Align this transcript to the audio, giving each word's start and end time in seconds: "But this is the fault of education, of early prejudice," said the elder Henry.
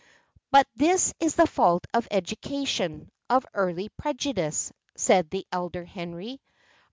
"But 0.49 0.67
this 0.75 1.13
is 1.19 1.35
the 1.35 1.45
fault 1.45 1.85
of 1.93 2.07
education, 2.09 3.11
of 3.29 3.45
early 3.53 3.89
prejudice," 3.89 4.73
said 4.95 5.29
the 5.29 5.45
elder 5.51 5.85
Henry. 5.85 6.41